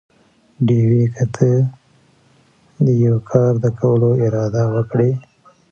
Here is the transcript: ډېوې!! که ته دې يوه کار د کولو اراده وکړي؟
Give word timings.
ډېوې!! 0.65 1.03
که 1.15 1.23
ته 1.35 1.49
دې 2.85 2.93
يوه 3.05 3.21
کار 3.29 3.51
د 3.63 3.65
کولو 3.79 4.09
اراده 4.23 4.63
وکړي؟ 4.73 5.11